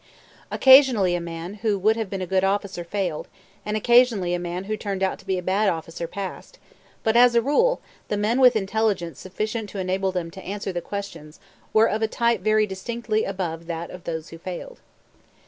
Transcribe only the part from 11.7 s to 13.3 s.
were of a type very distinctly